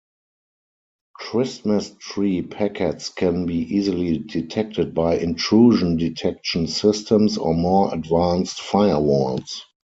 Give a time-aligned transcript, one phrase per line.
[1.13, 9.61] Christmas tree packets can be easily detected by intrusion-detection systems or more advanced firewalls.